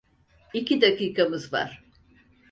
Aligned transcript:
İki 0.53 0.81
dakikamız 0.81 1.51
var. 1.53 1.83